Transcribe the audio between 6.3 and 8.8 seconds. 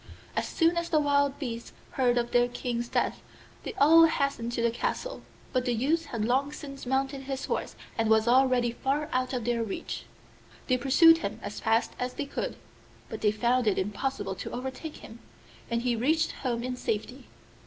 since mounted his horse and was already